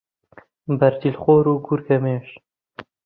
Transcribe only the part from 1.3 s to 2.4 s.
و گورگەمێش